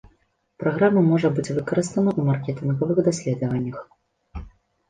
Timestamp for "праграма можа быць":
0.63-1.53